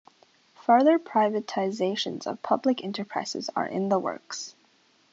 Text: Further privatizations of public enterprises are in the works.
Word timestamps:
Further 0.55 0.97
privatizations 0.97 2.25
of 2.25 2.41
public 2.41 2.83
enterprises 2.83 3.51
are 3.55 3.67
in 3.67 3.89
the 3.89 3.99
works. 3.99 4.55